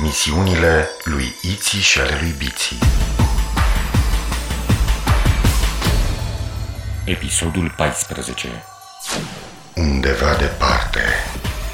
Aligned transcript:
Misiunile 0.00 0.88
lui 1.04 1.34
Iții 1.40 1.80
și 1.80 2.00
ale 2.00 2.18
lui 2.20 2.34
Biții 2.38 2.78
Episodul 7.04 7.74
14 7.76 8.48
Undeva 9.74 10.34
departe, 10.38 11.00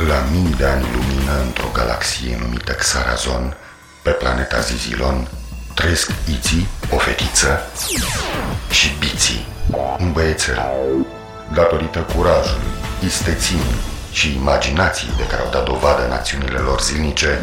la 0.08 0.24
mii 0.30 0.54
de 0.54 0.64
ani 0.64 0.86
lumină 0.92 1.40
într-o 1.40 1.66
galaxie 1.72 2.36
numită 2.40 2.72
Xarazon, 2.72 3.56
pe 4.02 4.10
planeta 4.10 4.60
Zizilon, 4.60 5.28
trăiesc 5.74 6.10
Iții, 6.38 6.68
o 6.90 6.96
fetiță, 6.96 7.60
și 8.70 8.94
Biții, 8.98 9.46
un 9.98 10.12
băiețel. 10.12 10.62
Datorită 11.54 11.98
curajului, 11.98 12.72
isteții 13.04 13.62
și 14.12 14.34
imaginației 14.34 15.12
de 15.16 15.26
care 15.26 15.42
au 15.42 15.50
dat 15.50 15.64
dovadă 15.64 16.04
în 16.04 16.12
acțiunile 16.12 16.58
lor 16.58 16.80
zilnice, 16.80 17.42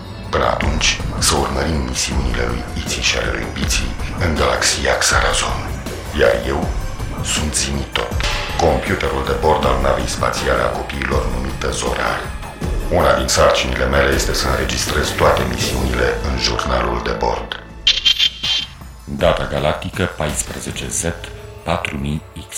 Până 0.33 0.45
atunci, 0.45 0.99
să 1.19 1.33
urmărim 1.35 1.81
misiunile 1.91 2.43
lui 2.51 2.63
Iții 2.83 3.01
și 3.01 3.17
ale 3.17 3.31
lui 3.31 3.47
Biții 3.53 3.91
în 4.25 4.35
galaxia 4.35 4.97
Xarazon. 4.97 5.59
Iar 6.19 6.35
eu 6.47 6.69
sunt 7.23 7.53
Zimitot, 7.55 8.11
computerul 8.59 9.23
de 9.25 9.35
bord 9.41 9.65
al 9.65 9.77
navei 9.81 10.07
spațiale 10.07 10.61
a 10.61 10.75
copiilor 10.79 11.23
numită 11.33 11.69
Zorar. 11.71 12.19
Una 12.91 13.17
din 13.17 13.27
sarcinile 13.27 13.85
mele 13.85 14.13
este 14.13 14.33
să 14.33 14.47
înregistrez 14.47 15.07
toate 15.09 15.41
misiunile 15.49 16.07
în 16.31 16.37
jurnalul 16.39 17.01
de 17.03 17.15
bord. 17.23 17.63
Data 19.03 19.47
galactică 19.51 20.09
14Z 20.21 21.03
4000X 21.65 22.53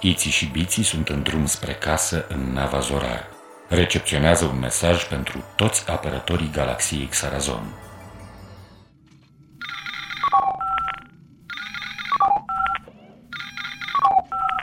Iții 0.00 0.30
și 0.30 0.46
Biții 0.46 0.82
sunt 0.82 1.08
în 1.08 1.22
drum 1.22 1.46
spre 1.46 1.72
casă 1.72 2.24
în 2.28 2.52
nava 2.52 2.80
Zorar. 2.80 3.37
Recepționează 3.68 4.44
un 4.44 4.58
mesaj 4.58 5.04
pentru 5.04 5.44
toți 5.56 5.90
apărătorii 5.90 6.50
galaxiei 6.52 7.06
Xarazon. 7.06 7.62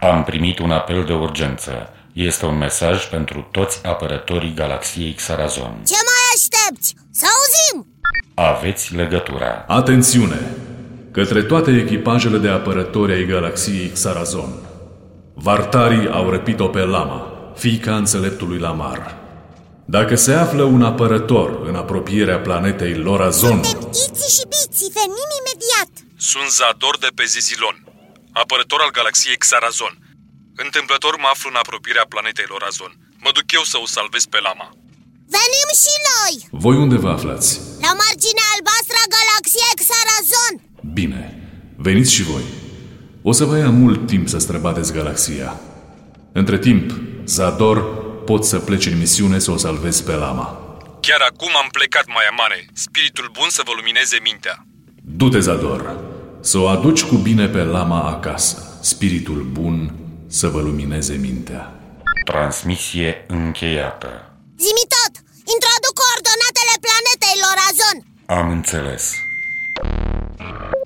Am 0.02 0.24
primit 0.24 0.60
un 0.60 0.72
apel 0.72 1.04
de 1.04 1.14
urgență. 1.14 1.90
Este 2.14 2.46
un 2.46 2.58
mesaj 2.58 3.10
pentru 3.10 3.48
toți 3.52 3.86
apărătorii 3.86 4.54
galaxiei 4.54 5.14
Xarazon. 5.14 5.82
Ce 5.88 5.94
mai 5.94 6.24
aștepți? 6.36 6.96
Să 7.12 7.26
auzim! 7.26 7.88
Aveți 8.34 8.96
legătura. 8.96 9.66
Atențiune! 9.68 10.40
Către 11.12 11.44
toate 11.44 11.72
echipajele 11.72 12.38
de 12.38 12.50
apărători 12.50 13.14
ai 13.14 13.26
galaxiei 13.26 13.88
Xarazon. 13.88 14.54
Vartarii 15.34 16.10
au 16.10 16.30
răpit-o 16.30 16.68
pe 16.68 16.80
Lama, 16.80 17.35
fiica 17.56 17.96
înțeleptului 17.96 18.60
Lamar. 18.60 19.18
Dacă 19.86 20.16
se 20.16 20.34
află 20.34 20.64
un 20.76 20.84
apărător 20.92 21.50
în 21.70 21.76
apropierea 21.76 22.40
planetei 22.48 22.94
Lorazon, 23.08 23.64
Suntem 23.64 23.90
Iții 23.90 24.36
și 24.38 24.44
Biții, 24.54 24.92
venim 25.00 25.30
imediat! 25.42 25.92
Sunt 26.32 26.50
Zador 26.58 26.96
de 27.06 27.10
pe 27.18 27.26
Zizilon, 27.34 27.78
apărător 28.42 28.80
al 28.86 28.92
galaxiei 28.98 29.42
Xarazon. 29.44 29.94
Întâmplător 30.66 31.14
mă 31.24 31.30
aflu 31.34 31.48
în 31.54 31.60
apropierea 31.64 32.06
planetei 32.14 32.48
Lorazon. 32.54 32.92
Mă 33.26 33.32
duc 33.38 33.48
eu 33.58 33.64
să 33.72 33.78
o 33.84 33.88
salvez 33.96 34.24
pe 34.34 34.40
Lama. 34.48 34.68
Venim 35.36 35.70
și 35.84 35.96
noi! 36.10 36.36
voi 36.64 36.78
unde 36.86 36.98
vă 37.06 37.10
aflați? 37.18 37.50
La 37.86 37.94
marginea 38.04 38.48
albastră 38.56 38.98
a 39.04 39.12
galaxiei 39.18 39.80
Xarazon! 39.82 40.54
Bine, 41.00 41.22
veniți 41.86 42.14
și 42.16 42.24
voi. 42.32 42.46
O 43.30 43.32
să 43.40 43.44
vă 43.50 43.56
ia 43.58 43.70
mult 43.70 44.02
timp 44.12 44.26
să 44.34 44.38
străbateți 44.38 44.94
galaxia. 44.94 45.50
Între 46.32 46.58
timp, 46.68 46.88
Zador, 47.26 47.80
pot 48.24 48.46
să 48.46 48.60
pleci 48.60 48.86
în 48.86 48.98
misiune 48.98 49.40
să 49.40 49.52
o 49.52 49.58
salvezi 49.58 50.04
pe 50.04 50.12
Lama. 50.12 50.48
Chiar 51.02 51.22
acum 51.30 51.52
am 51.64 51.70
plecat, 51.72 52.06
Maiamane. 52.08 52.66
Spiritul 52.74 53.30
bun 53.40 53.50
să 53.50 53.62
vă 53.66 53.72
lumineze 53.76 54.18
mintea. 54.24 54.66
Du-te, 55.04 55.40
Zador, 55.40 56.00
să 56.42 56.58
o 56.58 56.68
aduci 56.68 57.04
cu 57.04 57.16
bine 57.16 57.48
pe 57.48 57.64
Lama 57.64 58.02
acasă. 58.10 58.78
Spiritul 58.82 59.42
bun 59.52 59.96
să 60.28 60.48
vă 60.48 60.60
lumineze 60.62 61.14
mintea. 61.14 61.74
Transmisie 62.26 63.26
încheiată. 63.28 64.10
Zimi 64.64 64.86
tot! 64.96 65.14
Introduc 65.56 65.94
coordonatele 66.04 66.76
planetei 66.86 67.36
Lorazon! 67.44 67.98
Am 68.38 68.48
înțeles. 68.58 69.04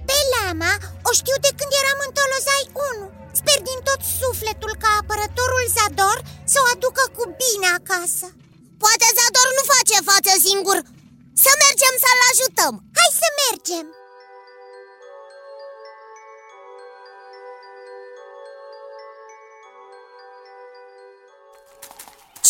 Pe 0.09 0.17
Lama 0.33 0.73
o 1.09 1.11
știu 1.19 1.37
de 1.45 1.51
când 1.59 1.71
să 6.51 6.57
o 6.61 6.69
aducă 6.73 7.03
cu 7.17 7.23
bine 7.43 7.67
acasă. 7.79 8.27
Poate 8.83 9.07
Zador 9.17 9.49
nu 9.57 9.63
face 9.73 9.97
față 10.11 10.33
singur. 10.47 10.77
Să 11.43 11.51
mergem 11.63 11.93
să-l 12.03 12.21
ajutăm. 12.31 12.73
Hai 12.97 13.09
să 13.21 13.27
mergem. 13.43 13.85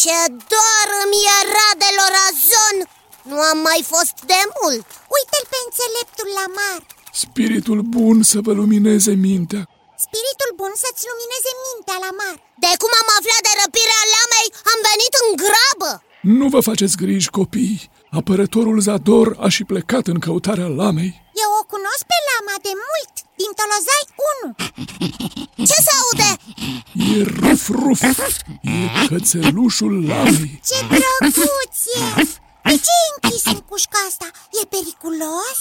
Ce 0.02 0.20
dor 0.52 0.88
îmi 1.04 1.24
era 1.42 1.70
de 1.82 1.90
Lorazon! 1.98 2.78
Nu 3.30 3.38
am 3.52 3.58
mai 3.70 3.82
fost 3.94 4.16
de 4.32 4.42
mult. 4.60 4.88
Uite-l 5.16 5.46
pe 5.52 5.60
înțeleptul 5.68 6.30
la 6.40 6.46
mar. 6.60 6.82
Spiritul 7.24 7.80
bun 7.82 8.18
să 8.24 8.38
vă 8.46 8.52
lumineze 8.52 9.14
mintea. 9.28 9.64
Spiritul 10.06 10.52
bun 10.60 10.74
să-ți 10.84 11.08
lumineze 11.10 11.52
mintea 11.66 11.98
la 12.06 12.12
mar 12.20 12.36
De 12.64 12.72
cum 12.82 12.92
am 13.02 13.10
aflat 13.18 13.42
de 13.48 13.54
răpirea 13.62 14.04
lamei, 14.16 14.48
am 14.72 14.80
venit 14.90 15.14
în 15.24 15.30
grabă 15.44 15.92
Nu 16.38 16.46
vă 16.54 16.60
faceți 16.70 17.00
griji, 17.02 17.36
copii. 17.40 17.78
Apărătorul 18.20 18.78
Zador 18.88 19.30
a 19.46 19.48
și 19.56 19.64
plecat 19.72 20.06
în 20.14 20.20
căutarea 20.26 20.70
lamei. 20.82 21.12
Eu 21.44 21.50
o 21.62 21.64
cunosc 21.74 22.04
pe 22.12 22.20
lama 22.30 22.56
de 22.68 22.74
mult, 22.86 23.14
din 23.42 23.52
Tolozai 23.60 24.06
1 24.44 25.68
Ce 25.70 25.78
se 25.86 25.94
aude? 26.02 26.30
E 27.14 27.18
ruf, 27.42 27.64
ruf. 27.84 28.02
E 28.74 29.08
cățelușul 29.10 29.94
lamei. 30.12 30.54
Ce 30.70 30.78
drăguț 30.94 31.78
e! 32.00 32.06
De 32.70 32.76
ce 32.86 32.94
e 33.04 33.10
închis 33.16 33.44
în 33.54 33.60
cușca 33.70 34.00
asta? 34.10 34.28
E 34.62 34.62
periculos? 34.76 35.60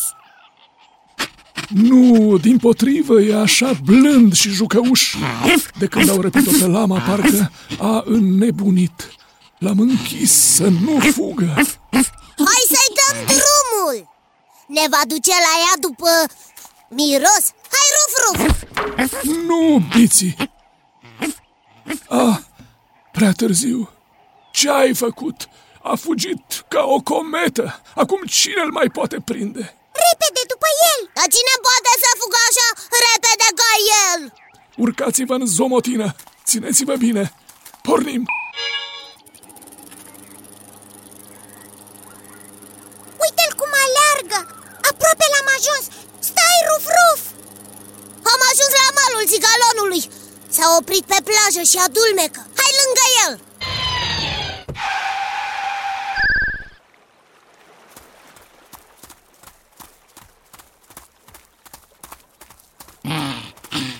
Nu, 1.68 2.38
din 2.38 2.58
potrivă, 2.58 3.20
e 3.20 3.34
așa 3.40 3.72
blând 3.84 4.34
și 4.34 4.48
jucăuș. 4.48 5.14
De 5.78 5.86
când 5.86 6.08
au 6.08 6.20
răpit-o 6.20 6.50
pe 6.58 6.66
lama, 6.66 6.98
parcă 6.98 7.52
a 7.78 8.02
înnebunit. 8.04 9.10
L-am 9.58 9.78
închis 9.80 10.32
să 10.32 10.68
nu 10.68 10.98
fugă. 10.98 11.52
Hai 12.46 12.64
să-i 12.68 12.94
dăm 12.98 13.24
drumul! 13.24 14.08
Ne 14.66 14.86
va 14.90 15.00
duce 15.06 15.30
la 15.30 15.54
ea 15.66 15.74
după 15.80 16.08
miros? 16.90 17.44
Hai, 17.74 17.88
ruf, 17.96 18.14
ruf! 18.24 18.62
Nu, 19.46 19.82
biții! 19.96 20.36
Ah, 22.08 22.38
prea 23.12 23.32
târziu. 23.32 23.90
Ce 24.52 24.70
ai 24.70 24.94
făcut? 24.94 25.48
A 25.82 25.94
fugit 25.94 26.64
ca 26.68 26.82
o 26.84 27.00
cometă. 27.00 27.80
Acum 27.94 28.20
cine 28.26 28.62
îl 28.64 28.72
mai 28.72 28.86
poate 28.92 29.16
prinde? 29.24 29.77
Repede 30.98 31.06
după 31.06 31.06
el! 31.06 31.10
Dar 31.16 31.28
cine 31.34 31.54
poate 31.66 31.92
să 32.02 32.08
fugă 32.20 32.40
așa 32.48 32.68
repede 33.06 33.48
ca 33.60 33.70
el? 34.04 34.20
Urcați-vă 34.84 35.34
în 35.34 35.46
zomotină. 35.56 36.08
Țineți-vă 36.48 36.94
bine. 37.04 37.24
Pornim! 37.86 38.22
Uite-l 43.22 43.52
cum 43.60 43.70
aleargă! 43.84 44.40
Aproape 44.90 45.26
l-am 45.32 45.48
ajuns! 45.56 45.84
Stai, 46.28 46.60
ruf, 46.68 46.84
ruf! 46.98 47.20
Am 48.32 48.40
ajuns 48.50 48.72
la 48.80 48.88
malul 48.98 49.24
zigalonului 49.32 50.02
S-a 50.56 50.66
oprit 50.78 51.04
pe 51.12 51.18
plajă 51.28 51.62
și 51.70 51.78
adulmecă 51.86 52.40
Hai 52.58 52.72
lângă 52.80 53.04
el! 53.24 53.32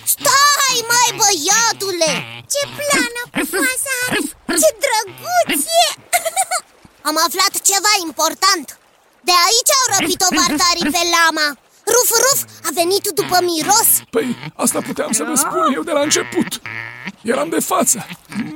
Stai, 0.05 0.85
mai 0.91 1.09
băiatule! 1.19 2.13
Ce 2.59 2.65
plană 2.77 3.21
frumoasă 3.49 3.91
are! 4.05 4.19
Ce 4.61 4.69
drăguț 4.83 5.63
e! 5.83 5.87
Am 7.09 7.17
aflat 7.25 7.53
ceva 7.69 7.93
important 8.07 8.67
De 9.27 9.33
aici 9.45 9.71
au 9.79 9.85
răpit-o 9.95 10.29
bartarii 10.39 10.91
pe 10.95 11.03
lama 11.17 11.47
Ruf 11.93 12.09
Ruf 12.23 12.39
a 12.67 12.69
venit 12.73 13.05
după 13.19 13.37
miros? 13.49 13.89
Păi, 14.09 14.27
asta 14.55 14.79
puteam 14.81 15.11
să 15.11 15.23
vă 15.23 15.35
spun 15.35 15.73
eu 15.73 15.83
de 15.83 15.91
la 15.91 16.01
început 16.01 16.61
Eram 17.21 17.49
de 17.49 17.59
față 17.59 18.05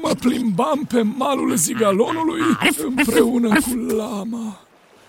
Mă 0.02 0.12
plimbam 0.20 0.86
pe 0.94 1.02
malul 1.02 1.56
zigalonului 1.56 2.42
împreună 2.78 3.50
cu 3.62 3.76
lama 3.76 4.63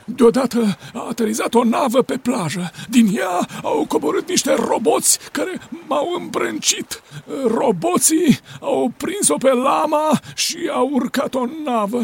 Deodată 0.04 0.78
a 0.94 1.06
aterizat 1.08 1.54
o 1.54 1.64
navă 1.64 2.02
pe 2.02 2.16
plajă. 2.16 2.70
Din 2.88 3.16
ea 3.16 3.48
au 3.62 3.84
coborât 3.88 4.28
niște 4.28 4.54
roboți 4.54 5.18
care 5.32 5.60
m-au 5.86 6.12
îmbrâncit. 6.12 7.02
Roboții 7.46 8.40
au 8.60 8.92
prins-o 8.96 9.36
pe 9.36 9.50
lama 9.50 10.20
și 10.34 10.70
au 10.72 10.88
urcat 10.92 11.34
o 11.34 11.44
navă. 11.64 12.02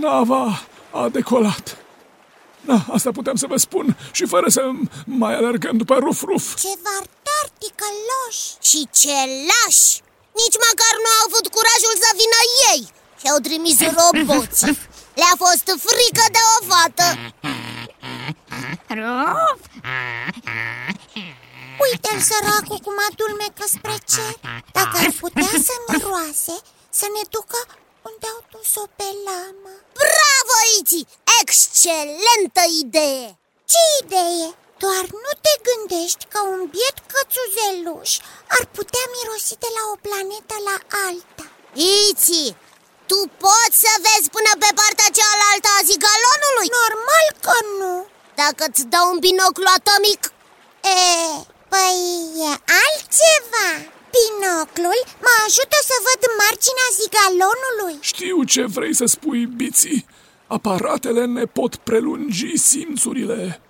Nava 0.00 0.62
a 0.90 1.08
decolat. 1.08 1.76
Da, 2.60 2.84
asta 2.92 3.10
puteam 3.10 3.36
să 3.36 3.46
vă 3.46 3.56
spun 3.56 3.96
și 4.12 4.24
fără 4.26 4.48
să 4.48 4.62
mai 5.04 5.34
alergăm 5.34 5.76
după 5.76 5.94
ruf-ruf. 5.94 6.54
Ce 6.54 6.72
vartar 6.86 7.46
ticăloși 7.58 8.46
și 8.68 8.80
ce 9.00 9.18
lași! 9.50 9.88
Nici 10.40 10.58
măcar 10.66 10.94
nu 11.04 11.10
au 11.16 11.22
avut 11.28 11.46
curajul 11.56 11.94
să 12.04 12.10
vină 12.20 12.40
ei 12.70 12.80
și 13.20 13.26
au 13.32 13.38
trimis 13.46 13.78
roboți. 13.98 14.64
Le-a 15.20 15.34
fost 15.44 15.66
frică 15.86 16.24
de 16.36 16.42
o 16.54 16.56
fată 16.68 17.06
Ruf! 18.98 19.60
Uite-l 21.84 22.20
săracul 22.28 22.80
cum 22.86 22.96
adulmecă 23.08 23.64
spre 23.74 23.96
cer 24.12 24.34
Dacă 24.78 24.96
ar 25.04 25.12
putea 25.22 25.52
să 25.68 25.74
miroase, 25.88 26.56
să 26.98 27.06
ne 27.14 27.22
ducă 27.34 27.60
unde 28.08 28.26
au 28.34 28.40
dus-o 28.52 28.84
pe 28.98 29.08
lamă 29.26 29.74
Bravo, 30.00 30.56
Iti! 30.78 31.02
Excelentă 31.40 32.62
idee! 32.82 33.24
Ce 33.70 33.82
idee? 34.02 34.46
Doar 34.82 35.04
nu 35.24 35.32
te 35.44 35.54
gândești 35.66 36.24
că 36.32 36.38
un 36.54 36.62
biet 36.72 36.98
cățuzeluș 37.12 38.12
ar 38.56 38.64
putea 38.76 39.04
mirosi 39.14 39.62
de 39.64 39.70
la 39.76 39.82
o 39.92 39.96
planetă 40.04 40.56
la 40.68 40.76
alta 41.06 41.46
Iti, 42.08 42.44
tu 43.10 43.20
poți 43.46 43.76
să 43.84 43.92
vezi 44.06 44.28
până 44.36 44.52
pe 44.62 44.70
partea 44.80 45.08
cealaltă 45.18 45.68
a 45.78 45.86
zigalonului? 45.90 46.68
Normal 46.80 47.26
că 47.44 47.56
nu. 47.80 47.94
Dacă 48.42 48.62
îți 48.70 48.84
dau 48.94 49.06
un 49.12 49.18
binoclu 49.28 49.68
atomic? 49.78 50.20
E, 50.98 51.02
păi 51.72 51.98
e 52.48 52.52
altceva. 52.82 53.68
Binoclul 54.16 55.00
mă 55.24 55.34
ajută 55.46 55.78
să 55.90 55.96
văd 56.06 56.20
marginea 56.42 56.88
zigalonului. 57.00 57.94
Știu 58.12 58.36
ce 58.52 58.62
vrei 58.76 58.94
să 59.00 59.06
spui, 59.14 59.42
Biții. 59.58 60.06
Aparatele 60.56 61.24
ne 61.38 61.44
pot 61.58 61.72
prelungi 61.76 62.56
simțurile. 62.70 63.60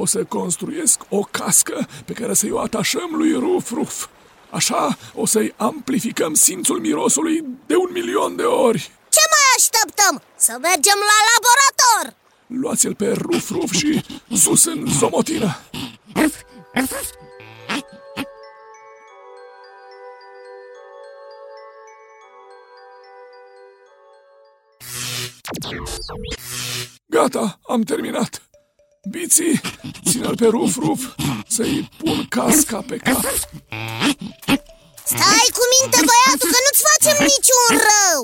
O 0.00 0.06
să 0.06 0.20
construiesc 0.24 0.98
o 1.08 1.20
cască 1.38 1.88
pe 2.04 2.12
care 2.12 2.34
să-i 2.34 2.56
o 2.56 2.60
atașăm 2.60 3.10
lui 3.12 3.32
Ruf 3.32 3.70
Ruf 3.70 4.06
Așa 4.50 4.98
o 5.14 5.26
să-i 5.26 5.54
amplificăm 5.56 6.34
simțul 6.34 6.80
mirosului 6.80 7.44
de 7.66 7.76
un 7.76 7.90
milion 7.92 8.36
de 8.36 8.42
ori 8.42 8.90
Ce 9.08 9.20
mai 9.30 9.46
așteptăm? 9.56 10.22
Să 10.36 10.58
mergem 10.60 10.98
la 11.10 11.18
laborator! 11.30 12.16
Luați-l 12.46 12.94
pe 12.94 13.12
Ruf 13.12 13.50
Ruf 13.50 13.72
și 13.72 14.04
sus 14.32 14.64
în 14.64 14.86
zomotină 14.98 15.58
Gata, 27.06 27.58
am 27.62 27.82
terminat 27.82 28.47
Biții, 29.10 29.60
ține-l 30.08 30.36
pe 30.36 30.46
Ruf 30.46 30.76
Ruf 30.76 31.02
să-i 31.46 31.88
pun 31.98 32.26
casca 32.28 32.80
pe 32.86 32.96
cap. 32.96 33.20
Stai 35.04 35.48
cu 35.56 35.62
minte, 35.74 35.98
băiatul, 36.08 36.48
că 36.52 36.58
nu-ți 36.64 36.84
facem 36.88 37.16
niciun 37.32 37.70
rău. 37.88 38.20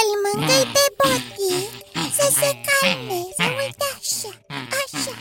Îl 0.00 0.10
mângâi 0.24 0.66
pe 0.74 0.84
botii 0.98 1.68
să 2.18 2.26
se 2.40 2.50
calmeze 2.66 3.44
Uite 3.60 3.86
așa, 3.96 4.32
așa. 4.80 5.12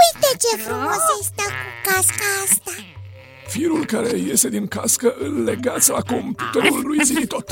Uite 0.00 0.28
ce 0.42 0.56
frumos 0.56 1.04
îi 1.16 1.24
stă 1.30 1.46
cu 1.58 1.70
casca 1.86 2.28
asta. 2.44 2.72
Firul 3.48 3.84
care 3.86 4.18
iese 4.18 4.48
din 4.48 4.66
cască 4.66 5.14
îl 5.18 5.42
legați 5.42 5.90
la 5.90 6.00
computerul 6.00 6.82
lui 6.86 7.04
Zinitot 7.04 7.50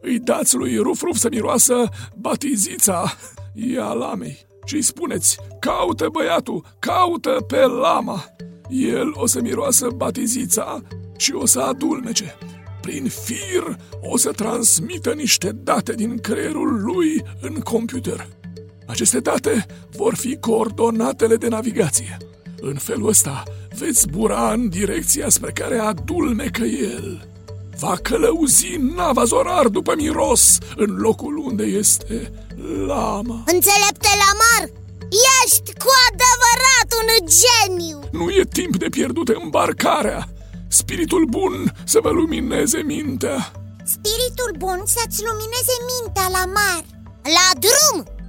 Îi 0.00 0.18
dați 0.18 0.54
lui 0.54 0.76
Ruf 0.76 1.00
Ruf 1.02 1.16
să 1.16 1.28
miroasă 1.30 1.88
batizița 2.14 3.16
Ia 3.54 3.92
lamei 3.92 4.49
și 4.70 4.76
îi 4.76 4.82
spuneți? 4.82 5.38
Caută 5.60 6.08
băiatul, 6.12 6.64
caută 6.78 7.44
pe 7.46 7.60
lama. 7.60 8.24
El 8.68 9.12
o 9.14 9.26
să 9.26 9.40
miroasă 9.40 9.88
batizița 9.96 10.82
și 11.16 11.32
o 11.32 11.46
să 11.46 11.60
adulmece. 11.60 12.34
Prin 12.80 13.08
fir 13.08 13.76
o 14.00 14.16
să 14.16 14.30
transmită 14.30 15.12
niște 15.12 15.52
date 15.52 15.92
din 15.92 16.18
creierul 16.18 16.82
lui 16.82 17.22
în 17.40 17.54
computer. 17.54 18.28
Aceste 18.86 19.20
date 19.20 19.66
vor 19.96 20.14
fi 20.14 20.36
coordonatele 20.36 21.36
de 21.36 21.48
navigație. 21.48 22.16
În 22.60 22.74
felul 22.74 23.08
ăsta 23.08 23.42
veți 23.78 24.00
zbura 24.00 24.52
în 24.52 24.68
direcția 24.68 25.28
spre 25.28 25.50
care 25.50 25.78
adulmecă 25.78 26.64
el 26.64 27.29
Va 27.80 27.96
călăuzi 28.02 28.76
nava 28.96 29.24
zorar 29.24 29.66
după 29.66 29.94
miros 29.96 30.58
în 30.76 30.96
locul 30.96 31.36
unde 31.36 31.64
este 31.64 32.32
lama. 32.86 33.42
Înțelepte 33.46 34.08
Lamar, 34.22 34.64
ești 35.44 35.72
cu 35.82 35.88
adevărat 36.08 36.88
un 37.00 37.08
geniu. 37.40 37.98
Nu 38.12 38.30
e 38.30 38.44
timp 38.52 38.76
de 38.76 38.88
pierdut 38.88 39.28
îmbarcarea. 39.28 40.28
Spiritul 40.68 41.24
bun 41.24 41.72
să 41.84 41.98
vă 42.02 42.10
lumineze 42.10 42.82
mintea. 42.82 43.52
Spiritul 43.84 44.54
bun 44.58 44.82
să-ți 44.84 45.22
lumineze 45.28 45.76
mintea 45.90 46.28
la 46.38 46.44
mar 46.56 46.84
La 47.22 47.58
drum! 47.64 48.19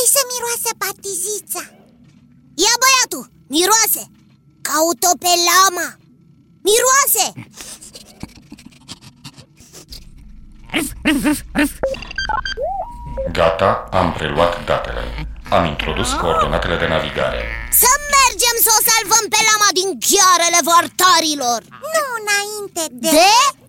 Dă-i 0.00 0.14
să 0.16 0.22
miroase 0.32 0.70
batizița 0.84 1.62
Ia 2.64 2.74
băiatul, 2.82 3.24
miroase 3.54 4.02
Caut-o 4.68 5.12
pe 5.24 5.32
lama 5.50 5.88
Miroase! 6.66 7.26
Gata, 13.32 13.88
am 14.00 14.12
preluat 14.12 14.64
datele. 14.64 15.02
Am 15.50 15.64
introdus 15.64 16.10
coordonatele 16.12 16.76
de 16.76 16.86
navigare. 16.86 17.42
Să 17.82 17.90
mergem 18.16 18.56
să 18.66 18.70
o 18.78 18.80
salvăm 18.90 19.24
pe 19.34 19.40
lama 19.50 19.68
din 19.78 19.88
ghearele 20.08 20.60
vartarilor 20.70 21.60
Nu 21.94 22.04
înainte 22.20 22.82
de... 23.02 23.10
De? 23.18 23.59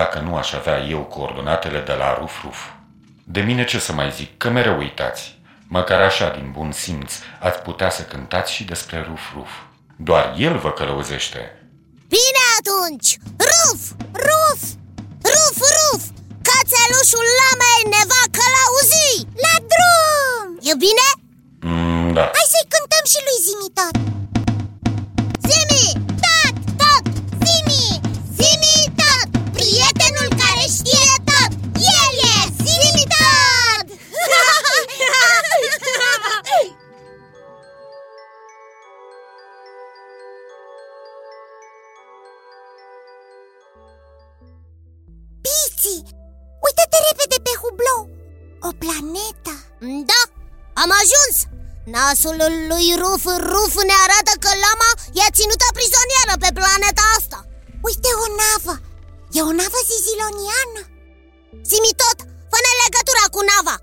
Dacă 0.00 0.18
nu 0.18 0.36
aș 0.36 0.52
avea 0.52 0.78
eu 0.94 1.02
coordonatele 1.16 1.80
de 1.80 1.92
la 1.92 2.08
Ruf 2.18 2.42
Ruf? 2.44 2.58
De 3.36 3.40
mine 3.40 3.64
ce 3.64 3.78
să 3.78 3.92
mai 3.92 4.10
zic, 4.18 4.30
că 4.36 4.48
mereu 4.50 4.76
uitați. 4.78 5.38
Măcar 5.76 6.00
așa, 6.00 6.28
din 6.36 6.48
bun 6.56 6.72
simț, 6.72 7.12
ați 7.40 7.58
putea 7.58 7.90
să 7.90 8.02
cântați 8.02 8.52
și 8.52 8.64
despre 8.64 9.06
Ruf 9.08 9.24
Ruf. 9.34 9.50
Doar 10.08 10.34
el 10.46 10.58
vă 10.58 10.70
călăuzește. 10.78 11.40
Bine 12.14 12.42
atunci! 12.58 13.10
Ruf! 13.48 13.80
Ruf! 14.26 14.60
Ruf, 15.32 15.56
ruf! 15.76 16.02
Cățelușul 16.46 17.26
lamei 17.40 17.82
ne 17.94 18.02
va 18.12 18.22
călăuzi! 18.36 19.18
La 19.44 19.54
drum! 19.72 20.46
E 20.70 20.72
bine? 20.86 21.08
Mm, 21.68 22.12
da. 22.18 22.24
Hai 22.36 22.52
să-i 22.52 22.70
cântăm 22.74 23.04
și 23.12 23.20
lui 23.26 23.38
Zimi 23.46 23.70
Nasul 52.06 52.40
lui 52.70 52.86
Ruf 53.02 53.24
Ruf 53.52 53.74
ne 53.90 53.96
arată 54.06 54.32
că 54.44 54.50
lama 54.66 54.90
e 55.22 55.34
ținută 55.38 55.68
prizonieră 55.76 56.34
pe 56.44 56.50
planeta 56.58 57.04
asta 57.18 57.38
Uite 57.88 58.10
o 58.24 58.26
navă, 58.40 58.74
e 59.36 59.40
o 59.50 59.52
navă 59.60 59.80
ziziloniană 59.90 60.82
Simi 61.70 61.92
tot, 62.02 62.18
fă 62.50 62.58
legătura 62.82 63.24
cu 63.34 63.40
nava 63.50 63.76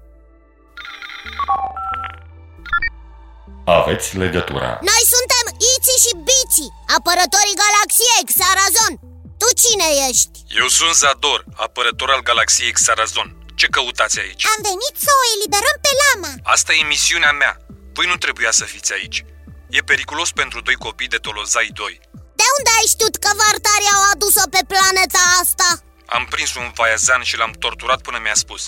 Aveți 3.80 4.08
legătura 4.24 4.70
Noi 4.90 5.04
suntem 5.14 5.46
Iții 5.74 6.04
și 6.06 6.14
Biții, 6.28 6.74
apărătorii 6.98 7.60
galaxiei 7.64 8.30
Xarazon 8.32 8.94
Tu 9.40 9.48
cine 9.62 9.88
ești? 10.10 10.36
Eu 10.62 10.68
sunt 10.78 10.94
Zador, 11.02 11.42
apărător 11.66 12.10
al 12.16 12.22
galaxiei 12.30 12.78
Xarazon. 12.80 13.30
Ce 13.60 13.68
căutați 13.76 14.20
aici? 14.24 14.44
Am 14.54 14.62
venit 14.70 14.96
să 15.06 15.12
o 15.20 15.24
eliberăm 15.34 15.78
pe 15.86 15.92
lama 16.04 16.32
Asta 16.54 16.72
e 16.74 16.84
misiunea 16.96 17.34
mea. 17.42 17.54
Voi 17.94 18.06
nu 18.06 18.16
trebuia 18.16 18.52
să 18.52 18.64
fiți 18.64 18.94
aici. 18.94 19.26
E 19.70 19.80
periculos 19.80 20.32
pentru 20.32 20.62
doi 20.62 20.76
copii 20.76 21.08
de 21.08 21.18
Tolozai 21.18 21.70
2. 21.74 22.00
De 22.12 22.48
unde 22.58 22.72
ai 22.80 22.88
știut 22.88 23.16
că 23.16 23.30
vartarii 23.44 23.94
au 23.96 24.04
adus-o 24.14 24.48
pe 24.50 24.62
planeta 24.68 25.22
asta? 25.42 25.70
Am 26.06 26.26
prins 26.30 26.56
un 26.56 26.72
vaiazan 26.76 27.22
și 27.22 27.38
l-am 27.38 27.52
torturat 27.52 28.02
până 28.02 28.20
mi-a 28.22 28.34
spus. 28.34 28.68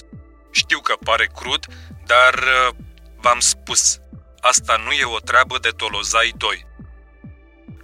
Știu 0.51 0.79
că 0.79 0.93
pare 1.03 1.29
crud, 1.39 1.65
dar 2.05 2.33
uh, 2.33 2.75
v-am 3.23 3.39
spus. 3.39 3.97
Asta 4.39 4.75
nu 4.85 4.91
e 4.91 5.05
o 5.05 5.19
treabă 5.19 5.57
de 5.59 5.69
Tolozai 5.69 6.33
2. 6.37 6.65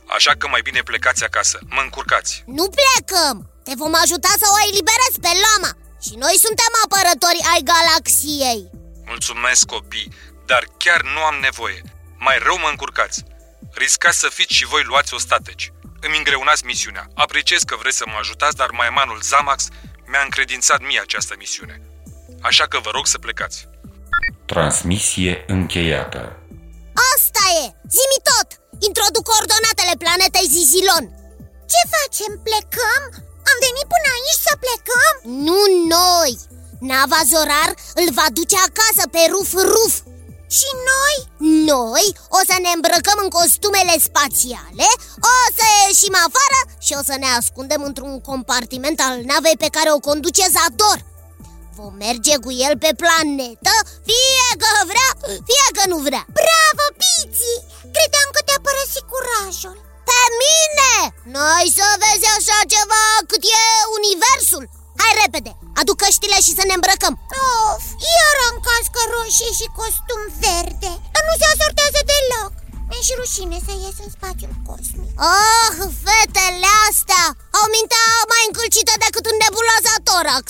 Așa 0.07 0.31
că 0.38 0.48
mai 0.48 0.62
bine 0.62 0.81
plecați 0.81 1.24
acasă. 1.24 1.60
Mă 1.69 1.81
încurcați. 1.81 2.43
Nu 2.45 2.65
plecăm! 2.79 3.51
Te 3.63 3.74
vom 3.81 3.93
ajuta 4.03 4.31
să 4.41 4.48
o 4.55 4.57
eliberezi 4.69 5.19
pe 5.25 5.33
lama 5.45 5.71
Și 6.05 6.13
noi 6.24 6.36
suntem 6.45 6.71
apărători 6.86 7.41
ai 7.53 7.62
galaxiei 7.71 8.62
Mulțumesc, 9.05 9.65
copii, 9.65 10.13
dar 10.45 10.63
chiar 10.77 11.01
nu 11.01 11.21
am 11.24 11.36
nevoie. 11.41 11.81
Mai 12.17 12.38
rău 12.43 12.57
mă 12.57 12.67
încurcați. 12.69 13.24
Riscați 13.74 14.19
să 14.19 14.29
fiți 14.29 14.53
și 14.53 14.65
voi 14.65 14.83
luați 14.83 15.13
ostateci. 15.13 15.71
Îmi 16.01 16.17
îngreunați 16.17 16.65
misiunea. 16.65 17.07
Apreciez 17.15 17.62
că 17.63 17.75
vreți 17.75 17.98
să 17.98 18.03
mă 18.07 18.17
ajutați, 18.19 18.55
dar 18.55 18.69
maimanul 18.71 19.21
Zamax 19.21 19.67
mi-a 20.05 20.21
încredințat 20.24 20.79
mie 20.81 21.00
această 21.00 21.33
misiune. 21.38 21.81
Așa 22.41 22.65
că 22.67 22.79
vă 22.79 22.89
rog 22.93 23.07
să 23.07 23.17
plecați. 23.17 23.67
Transmisie 24.45 25.43
încheiată 25.48 26.21
Asta 27.13 27.43
e! 27.62 27.65
Zimi 27.95 28.19
tot! 28.29 28.50
Introduc 28.89 29.24
coordonatele 29.31 29.95
planetei 30.03 30.51
Zizilon 30.55 31.05
Ce 31.71 31.81
facem? 31.95 32.31
Plecăm? 32.48 33.01
Am 33.50 33.57
venit 33.65 33.88
până 33.93 34.07
aici 34.15 34.45
să 34.48 34.53
plecăm? 34.65 35.13
Nu 35.48 35.60
noi! 35.95 36.33
Nava 36.89 37.21
Zorar 37.31 37.71
îl 38.01 38.07
va 38.19 38.27
duce 38.38 38.57
acasă 38.69 39.03
pe 39.13 39.21
Ruf 39.33 39.51
Ruf 39.74 39.95
Și 40.58 40.70
noi? 40.91 41.17
Noi 41.74 42.05
o 42.38 42.39
să 42.50 42.55
ne 42.63 42.72
îmbrăcăm 42.75 43.17
în 43.24 43.29
costumele 43.38 43.96
spațiale 44.08 44.88
O 45.34 45.36
să 45.58 45.65
ieșim 45.70 46.15
afară 46.27 46.60
și 46.86 46.93
o 47.00 47.01
să 47.10 47.15
ne 47.24 47.29
ascundem 47.39 47.81
într-un 47.89 48.13
compartiment 48.29 49.00
al 49.08 49.15
navei 49.31 49.58
pe 49.63 49.74
care 49.75 49.89
o 49.91 50.05
conduce 50.10 50.46
Zador 50.55 51.00
Vom 51.77 51.93
merge 52.05 52.36
cu 52.43 52.51
el 52.67 52.74
pe 52.84 52.91
planetă, 53.01 53.74
fie 54.08 54.48
că 54.62 54.70
vrea, 54.91 55.10
fie 55.50 55.67
că 55.77 55.84
nu 55.91 55.98
vrea 56.08 56.24
Bravo, 56.39 56.86
Biții! 57.01 57.60
Credeam 57.96 58.29
că 58.36 58.41
te-a 58.43 58.62
părăsit 58.67 59.05
curajul 59.13 59.77
Pe 60.10 60.22
mine! 60.43 60.93
Noi 61.39 61.65
să 61.77 61.88
vezi 62.03 62.27
așa 62.38 62.60
ceva 62.74 63.05
cât 63.29 63.43
e 63.60 63.63
universul 63.98 64.63
Hai 65.01 65.12
repede, 65.24 65.51
aduc 65.79 65.97
căștile 66.03 66.37
și 66.45 66.55
să 66.57 66.63
ne 66.65 66.75
îmbrăcăm. 66.77 67.13
Of, 67.69 67.83
iar 68.15 68.35
am 68.49 68.57
cască 68.67 69.01
roșie 69.13 69.51
și 69.59 69.67
costum 69.79 70.21
verde. 70.43 70.91
Dar 71.13 71.23
nu 71.29 71.35
se 71.41 71.47
asortează 71.53 71.99
deloc. 72.11 72.53
Mi-e 72.89 73.07
și 73.07 73.13
rușine 73.21 73.57
să 73.67 73.73
ies 73.73 73.97
în 74.05 74.09
spațiul 74.17 74.53
cosmic. 74.67 75.13
Oh, 75.33 75.75
fetele 76.03 76.71
astea! 76.87 77.25
Au 77.59 77.65
mintea 77.75 78.05
mai 78.31 78.43
încălcită 78.49 78.93
decât 79.05 79.25
în 79.31 79.37
nebuloza 79.41 79.93
Torax 80.07 80.45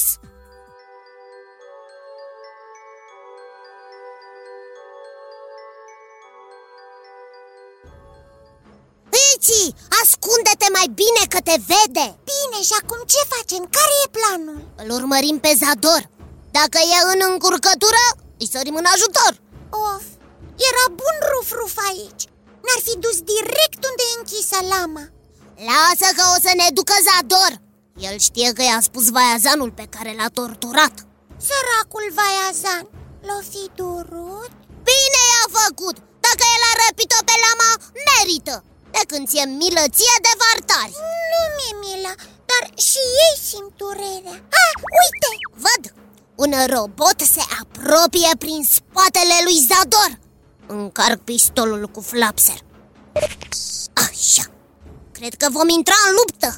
Pici, 9.46 9.76
ascunde-te 10.02 10.68
mai 10.78 10.88
bine 11.02 11.24
că 11.34 11.40
te 11.48 11.56
vede 11.70 12.08
Bine, 12.32 12.60
și 12.68 12.76
acum 12.82 13.00
ce 13.14 13.22
facem? 13.34 13.64
Care 13.78 13.94
e 14.04 14.14
planul? 14.18 14.60
Îl 14.82 14.90
urmărim 15.00 15.38
pe 15.46 15.52
Zador 15.62 16.04
Dacă 16.58 16.80
e 16.96 16.98
în 17.14 17.22
încurcătură, 17.32 18.04
îi 18.42 18.52
sărim 18.54 18.76
în 18.82 18.88
ajutor 18.94 19.34
Of, 19.90 20.06
era 20.70 20.86
bun 21.02 21.16
ruf-ruf 21.32 21.76
aici 21.90 22.24
Ne-ar 22.64 22.82
fi 22.88 22.94
dus 23.06 23.18
direct 23.34 23.82
unde 23.90 24.04
e 24.08 24.18
închisă 24.20 24.60
lama 24.74 25.06
Lasă 25.70 26.08
că 26.18 26.24
o 26.36 26.38
să 26.46 26.52
ne 26.60 26.68
ducă 26.78 26.96
Zador 27.08 27.54
El 28.08 28.16
știe 28.28 28.50
că 28.58 28.62
i-a 28.66 28.82
spus 28.90 29.06
vaiazanul 29.16 29.72
pe 29.80 29.86
care 29.96 30.12
l-a 30.20 30.30
torturat 30.40 30.96
Săracul 31.48 32.06
Vaiazan, 32.18 32.86
l-o 33.28 33.40
fi 33.52 33.64
durut? 33.80 34.52
Bine 34.90 35.22
i-a 35.32 35.46
făcut! 35.60 35.98
Dacă 36.26 36.44
el 36.56 36.64
a 36.70 36.74
răpit-o 36.84 37.20
pe 37.28 37.36
lama, 37.46 37.70
merită! 38.08 38.56
De 38.96 39.02
când 39.08 39.28
ți-e 39.28 39.46
milă 39.46 39.84
ție 39.98 40.18
de 40.28 40.34
vartari 40.42 40.96
Nu 41.32 41.42
mi-e 41.56 41.74
milă, 41.84 42.14
dar 42.50 42.64
și 42.88 43.02
ei 43.26 43.36
simt 43.50 43.72
durerea 43.82 44.38
Ah, 44.64 44.74
uite! 45.02 45.32
Văd! 45.66 45.84
Un 46.44 46.52
robot 46.76 47.20
se 47.34 47.44
apropie 47.62 48.32
prin 48.44 48.62
spatele 48.76 49.38
lui 49.46 49.58
Zador 49.70 50.12
Încarc 50.78 51.20
pistolul 51.30 51.84
cu 51.96 52.02
flapser 52.12 52.60
Așa 54.06 54.46
Cred 55.18 55.34
că 55.42 55.48
vom 55.58 55.68
intra 55.80 55.98
în 56.08 56.12
luptă 56.20 56.50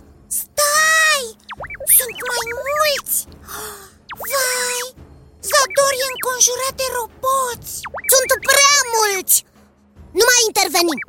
Stai! 0.41 1.25
Sunt 1.97 2.17
mai 2.31 2.45
mulți! 2.67 3.15
Vai! 4.31 4.85
Zador 5.49 5.93
e 6.03 6.05
înconjurat 6.13 6.73
de 6.81 6.87
roboți 6.97 7.73
Sunt 8.11 8.29
prea 8.49 8.77
mulți! 8.97 9.35
Nu 10.17 10.23
mai 10.31 10.41
intervenim 10.49 10.99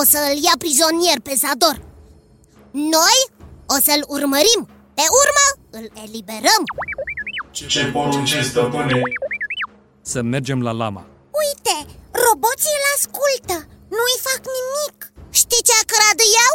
O 0.00 0.02
să-l 0.12 0.36
ia 0.46 0.54
prizonier 0.62 1.18
pe 1.26 1.34
Zador. 1.42 1.76
Noi 2.96 3.18
o 3.74 3.76
să-l 3.86 4.02
urmărim. 4.16 4.60
Pe 4.98 5.06
urmă 5.22 5.46
îl 5.78 5.86
eliberăm. 6.04 6.62
Ce 7.76 7.80
poruncești, 7.94 8.50
stăpâne? 8.52 8.94
Să 10.12 10.18
mergem 10.32 10.60
la 10.68 10.72
lama. 10.82 11.02
Uite, 11.42 11.76
roboții 12.26 12.76
îl 12.78 12.84
ascultă. 12.96 13.56
Nu-i 13.96 14.18
fac 14.28 14.40
nimic. 14.58 14.96
Știi 15.40 15.66
ce 15.68 15.78
cred 15.92 16.18
eu? 16.44 16.52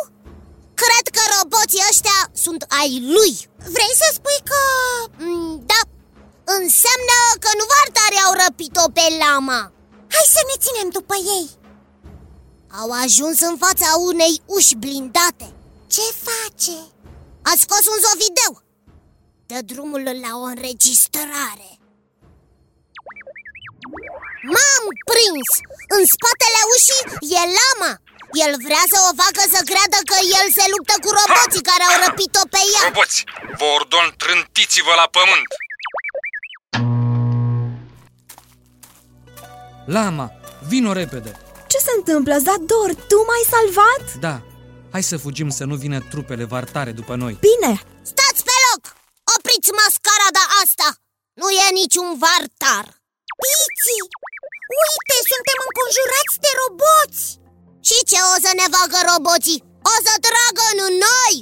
Cred 0.83 1.05
că 1.15 1.21
roboții 1.35 1.85
ăștia 1.91 2.19
sunt 2.43 2.61
ai 2.79 2.91
lui. 3.15 3.33
Vrei 3.75 3.93
să 4.01 4.07
spui 4.17 4.39
că... 4.49 4.59
Mm, 5.25 5.53
Da, 5.71 5.81
înseamnă 6.59 7.17
că 7.43 7.49
nu 7.59 7.65
vartari 7.73 8.23
au 8.25 8.33
răpit-o 8.43 8.85
pe 8.97 9.05
lama. 9.23 9.61
Hai 10.15 10.27
să 10.35 10.41
ne 10.49 10.55
ținem 10.63 10.89
după 10.97 11.15
ei 11.37 11.45
Au 12.79 12.89
ajuns 13.03 13.39
în 13.49 13.55
fața 13.65 13.89
unei 14.09 14.41
uși 14.45 14.75
blindate 14.83 15.47
Ce 15.93 16.05
face? 16.27 16.77
A 17.49 17.53
scos 17.63 17.83
un 17.93 17.99
zovideu 18.07 18.53
Dă 19.49 19.59
drumul 19.71 20.03
la 20.25 20.31
o 20.41 20.45
înregistrare 20.53 21.69
M-am 24.53 24.85
prins! 25.11 25.49
În 25.95 26.03
spatele 26.13 26.61
ușii 26.73 27.05
e 27.37 27.41
lama 27.59 27.91
El 28.43 28.51
vrea 28.67 28.83
să 28.93 28.97
o 29.07 29.11
facă 29.21 29.41
să 29.53 29.59
creadă 29.69 29.99
că 30.09 30.17
el 30.39 30.45
se 30.57 30.65
luptă 30.73 30.95
cu 31.03 31.09
roboții 31.19 31.67
care 31.69 31.83
au 31.89 31.95
răpit-o 32.05 32.43
pe 32.53 32.61
ea 32.73 32.83
Roboți, 32.87 33.19
vă 33.59 33.67
ordon 33.77 34.07
trântiți-vă 34.21 34.93
la 35.01 35.07
pământ! 35.17 35.49
Lama, 39.97 40.27
vino 40.69 40.91
repede 41.01 41.31
Ce 41.31 41.50
se 41.85 41.91
întâmplă, 41.99 42.35
Zador? 42.45 42.89
Tu 43.11 43.17
m-ai 43.27 43.45
salvat? 43.53 44.05
Da, 44.27 44.35
hai 44.93 45.03
să 45.11 45.15
fugim 45.25 45.49
să 45.59 45.63
nu 45.69 45.75
vină 45.83 45.99
trupele 46.11 46.45
vartare 46.53 46.91
după 46.99 47.13
noi 47.21 47.33
Bine! 47.49 47.71
Stați 48.11 48.41
pe 48.47 48.55
loc! 48.67 48.83
Opriți 49.35 49.71
mascarada 49.81 50.43
asta! 50.63 50.87
Nu 51.41 51.47
e 51.63 51.67
niciun 51.81 52.09
vartar 52.23 52.85
Piții! 53.41 54.03
Uite, 54.83 55.17
suntem 55.31 55.57
înconjurați 55.67 56.35
de 56.45 56.51
roboți 56.59 57.21
Și 57.87 57.97
ce 58.11 58.19
o 58.33 58.35
să 58.45 58.51
ne 58.59 58.67
facă 58.77 58.97
roboții? 59.11 59.63
O 59.93 59.95
să 60.05 60.13
tragă 60.27 60.65
în 60.73 60.81
noi? 61.07 61.35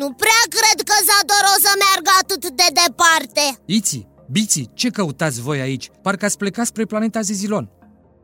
Nu 0.00 0.08
prea 0.22 0.42
cred 0.56 0.78
că 0.88 0.96
Zador 1.08 1.44
o 1.54 1.56
să 1.64 1.72
meargă 1.82 2.10
atât 2.22 2.42
de 2.60 2.68
departe 2.80 3.44
Iții, 3.78 4.04
Biții, 4.34 4.70
ce 4.80 4.88
căutați 4.96 5.40
voi 5.46 5.58
aici? 5.66 5.90
Parcă 6.04 6.24
ați 6.24 6.40
plecat 6.42 6.66
spre 6.66 6.84
planeta 6.92 7.20
Zizilon 7.28 7.66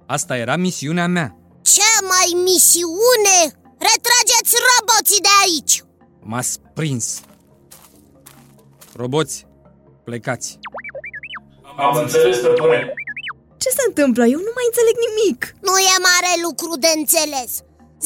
Asta 0.06 0.36
era 0.36 0.56
misiunea 0.56 1.06
mea 1.06 1.39
Ce 1.74 1.90
mai 2.12 2.28
misiune? 2.48 3.38
Retrageți 3.90 4.52
roboții 4.68 5.24
de 5.28 5.32
aici! 5.44 5.74
M-ați 6.30 6.54
prins 6.76 7.06
Roboți, 9.00 9.36
Plecați! 10.06 10.48
Am 11.84 11.94
înțeles, 12.02 12.36
stăpâne. 12.38 12.80
Ce 13.62 13.68
se 13.78 13.82
întâmplă? 13.90 14.22
Eu 14.34 14.40
nu 14.48 14.52
mai 14.56 14.66
înțeleg 14.70 14.96
nimic 15.06 15.40
Nu 15.68 15.74
e 15.92 15.96
mare 16.10 16.32
lucru 16.46 16.72
de 16.84 16.90
înțeles 17.00 17.50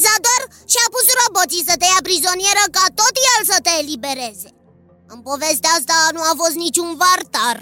Zador 0.03 0.43
și-a 0.71 0.87
pus 0.93 1.05
roboții 1.21 1.67
să 1.69 1.75
te 1.77 1.87
ia 1.93 2.01
prizonieră 2.07 2.63
ca 2.75 2.85
tot 2.99 3.15
el 3.33 3.39
să 3.51 3.57
te 3.65 3.73
elibereze 3.81 4.49
În 5.13 5.19
povestea 5.29 5.71
asta 5.79 5.97
nu 6.15 6.21
a 6.31 6.33
fost 6.41 6.55
niciun 6.65 6.89
vartar 7.03 7.57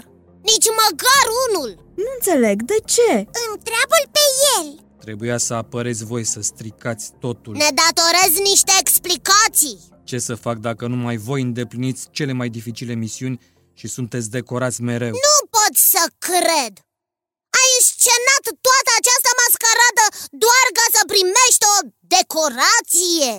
Nici 0.50 0.68
măcar 0.82 1.24
unul 1.44 1.70
Nu 2.02 2.08
înțeleg, 2.16 2.56
de 2.72 2.78
ce? 2.94 3.10
Întreabă-l 3.52 4.04
pe 4.16 4.24
el 4.54 4.66
Trebuia 5.04 5.38
să 5.38 5.54
apăreți 5.54 6.04
voi 6.04 6.24
să 6.24 6.40
stricați 6.40 7.12
totul. 7.20 7.52
Ne 7.56 7.68
datorezi 7.82 8.40
niște 8.50 8.72
explicații 8.80 9.78
Ce 10.04 10.18
să 10.18 10.34
fac 10.34 10.56
dacă 10.58 10.86
numai 10.86 11.16
voi 11.16 11.42
îndepliniți 11.42 12.08
cele 12.10 12.32
mai 12.32 12.48
dificile 12.48 12.94
misiuni 12.94 13.40
și 13.74 13.86
sunteți 13.86 14.30
decorați 14.30 14.82
mereu? 14.82 15.10
Nu 15.10 15.36
pot 15.56 15.74
să 15.92 16.02
cred 16.18 16.72
Ai 17.60 17.72
scenat 17.90 18.44
toată 18.66 18.90
această 19.00 19.30
mascaradă 19.42 20.04
doar 20.44 20.66
ca 20.78 20.86
să 20.96 21.00
primești 21.12 21.64
o 21.74 21.78
decorație 22.14 23.32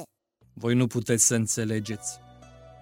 Voi 0.53 0.73
nu 0.81 0.87
puteți 0.87 1.25
să 1.25 1.35
înțelegeți. 1.35 2.09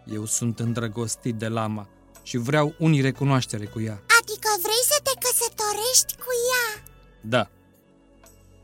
Eu 0.06 0.26
sunt 0.26 0.60
îndrăgostit 0.60 1.36
de 1.36 1.48
lama 1.48 1.90
și 2.24 2.38
vreau 2.38 2.76
unii 2.80 3.02
recunoaștere 3.02 3.66
cu 3.66 3.80
ea. 3.82 3.98
Adică 4.20 4.50
vrei 4.62 4.84
să 4.92 4.98
te 5.04 5.14
căsătorești 5.24 6.16
cu 6.24 6.32
ea? 6.52 6.84
Da. 7.22 7.50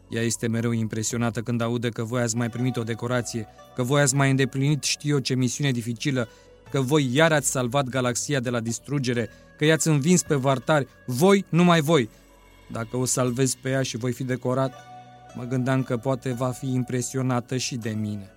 Ea 0.09 0.21
este 0.21 0.47
mereu 0.47 0.71
impresionată 0.71 1.41
când 1.41 1.61
aude 1.61 1.89
că 1.89 2.03
voi 2.03 2.21
ați 2.21 2.35
mai 2.35 2.49
primit 2.49 2.77
o 2.77 2.83
decorație, 2.83 3.47
că 3.75 3.83
voi 3.83 4.01
ați 4.01 4.15
mai 4.15 4.29
îndeplinit 4.29 4.83
știu 4.83 5.13
eu 5.13 5.19
ce 5.19 5.33
misiune 5.35 5.71
dificilă, 5.71 6.27
că 6.71 6.81
voi 6.81 7.09
iar 7.13 7.31
ați 7.31 7.49
salvat 7.49 7.85
galaxia 7.85 8.39
de 8.39 8.49
la 8.49 8.59
distrugere, 8.59 9.29
că 9.57 9.65
i-ați 9.65 9.87
învins 9.87 10.23
pe 10.23 10.35
vartari, 10.35 10.87
voi, 11.05 11.45
numai 11.49 11.81
voi. 11.81 12.09
Dacă 12.71 12.97
o 12.97 13.05
salvez 13.05 13.53
pe 13.61 13.69
ea 13.69 13.81
și 13.81 13.97
voi 13.97 14.11
fi 14.11 14.23
decorat, 14.23 14.73
mă 15.35 15.43
gândeam 15.43 15.83
că 15.83 15.97
poate 15.97 16.31
va 16.31 16.51
fi 16.51 16.73
impresionată 16.73 17.57
și 17.57 17.75
de 17.75 17.89
mine. 17.89 18.31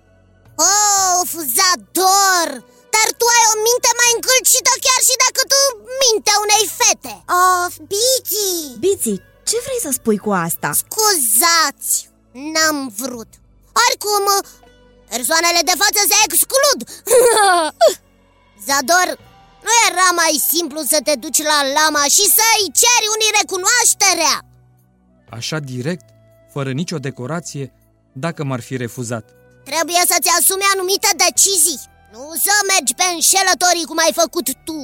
Of, 0.55 1.31
Zador! 1.55 2.49
Dar 2.93 3.07
tu 3.19 3.25
ai 3.35 3.45
o 3.53 3.55
minte 3.67 3.91
mai 3.99 4.09
încălcită 4.17 4.73
chiar 4.85 5.01
și 5.07 5.15
decât 5.25 5.51
mintea 6.03 6.35
unei 6.45 6.65
fete 6.79 7.15
Of, 7.41 7.73
Bici! 7.91 8.43
Biții, 8.83 9.21
ce 9.49 9.57
vrei 9.65 9.81
să 9.85 9.91
spui 9.91 10.17
cu 10.17 10.31
asta? 10.31 10.69
Scuzați, 10.83 12.09
n-am 12.31 12.93
vrut. 13.01 13.31
Oricum, 13.85 14.25
persoanele 15.09 15.61
de 15.69 15.75
față 15.81 16.01
se 16.11 16.17
exclud. 16.27 16.79
Zador, 18.67 19.09
nu 19.65 19.73
era 19.89 20.09
mai 20.21 20.35
simplu 20.51 20.79
să 20.91 20.97
te 21.07 21.15
duci 21.23 21.41
la 21.51 21.59
lama 21.77 22.03
și 22.15 22.25
să-i 22.37 22.71
ceri 22.81 23.11
unii 23.15 23.35
recunoașterea. 23.39 24.35
Așa 25.37 25.59
direct, 25.59 26.05
fără 26.53 26.71
nicio 26.71 26.97
decorație, 26.97 27.73
dacă 28.13 28.43
m-ar 28.43 28.61
fi 28.61 28.77
refuzat. 28.77 29.25
Trebuie 29.69 30.03
să-ți 30.11 30.33
asumi 30.39 30.71
anumite 30.73 31.09
decizii. 31.25 31.81
Nu 32.11 32.33
să 32.45 32.53
mergi 32.71 32.93
pe 32.99 33.03
înșelătorii 33.13 33.89
cum 33.89 33.97
ai 34.05 34.13
făcut 34.21 34.47
tu. 34.67 34.79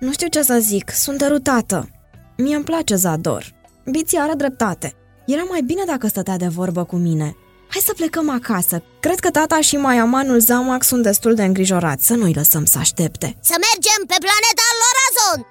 Nu 0.00 0.12
știu 0.12 0.28
ce 0.28 0.42
să 0.42 0.58
zic, 0.58 0.90
sunt 0.90 1.18
derutată. 1.18 1.88
Mie 2.36 2.54
îmi 2.54 2.64
place 2.64 2.94
Zador 2.94 3.54
Biții 3.90 4.18
are 4.18 4.34
dreptate 4.34 4.94
Era 5.26 5.42
mai 5.42 5.62
bine 5.62 5.82
dacă 5.86 6.06
stătea 6.06 6.36
de 6.36 6.46
vorbă 6.46 6.84
cu 6.84 6.96
mine 6.96 7.36
Hai 7.68 7.82
să 7.84 7.92
plecăm 7.92 8.30
acasă 8.30 8.82
Cred 9.00 9.18
că 9.18 9.30
tata 9.30 9.60
și 9.60 9.76
Maiamanul 9.76 10.40
Zamac 10.40 10.82
sunt 10.82 11.02
destul 11.02 11.34
de 11.34 11.44
îngrijorați 11.44 12.06
Să 12.06 12.14
nu-i 12.14 12.34
lăsăm 12.34 12.64
să 12.64 12.78
aștepte 12.78 13.26
Să 13.40 13.54
mergem 13.66 14.00
pe 14.06 14.16
planeta 14.24 14.66
Lorazon 14.80 15.46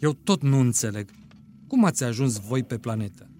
Eu 0.00 0.12
tot 0.12 0.42
nu 0.42 0.58
înțeleg. 0.58 1.10
Cum 1.66 1.84
ați 1.84 2.04
ajuns 2.04 2.38
voi 2.38 2.62
pe 2.62 2.78
planetă? 2.78 3.30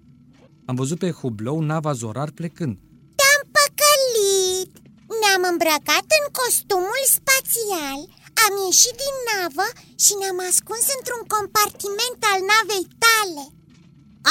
Am 0.65 0.75
văzut 0.75 0.99
pe 0.99 1.11
Hublou 1.11 1.59
nava 1.59 1.91
Zorar 1.91 2.31
plecând. 2.31 2.77
Te-am 5.29 5.41
păcălit! 5.41 5.47
Ne-am 5.47 5.51
îmbrăcat 5.53 6.05
în 6.19 6.25
costumul 6.39 7.03
spațial. 7.17 7.99
Am 8.45 8.53
ieșit 8.67 8.95
din 9.03 9.15
navă 9.29 9.67
și 10.03 10.13
ne-am 10.19 10.39
ascuns 10.49 10.85
într-un 10.97 11.23
compartiment 11.35 12.19
al 12.31 12.39
navei 12.51 12.85
tale. 13.03 13.45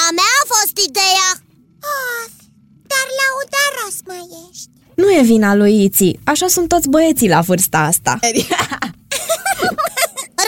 A 0.02 0.04
mea 0.18 0.32
a 0.40 0.44
fost 0.54 0.76
ideea. 0.88 1.28
Of, 1.94 2.32
dar 2.90 3.06
laudaros 3.20 3.96
mai 4.10 4.24
ești. 4.46 4.72
Nu 5.00 5.06
e 5.18 5.20
vina 5.32 5.50
lui 5.60 5.74
Iții, 5.86 6.14
așa 6.32 6.46
sunt 6.54 6.68
toți 6.72 6.90
băieții 6.94 7.34
la 7.36 7.40
vârsta 7.48 7.78
asta. 7.92 8.12